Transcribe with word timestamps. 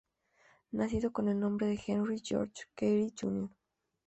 Nacido 0.71 1.11
con 1.13 1.29
el 1.29 1.39
nombre 1.39 1.67
de 1.67 1.79
Henry 1.85 2.19
George 2.25 2.63
Carey, 2.73 3.13
Jr. 3.15 3.51